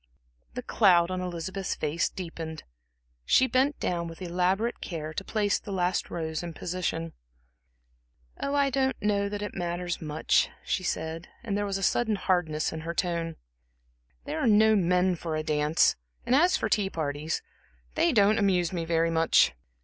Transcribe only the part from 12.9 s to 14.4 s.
tone. "There